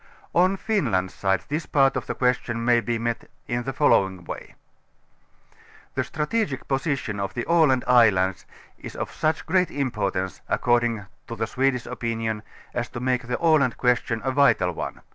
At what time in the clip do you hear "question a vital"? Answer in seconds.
13.77-14.71